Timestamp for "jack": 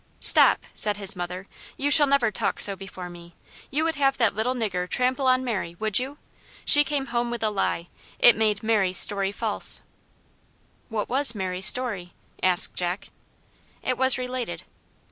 12.73-13.09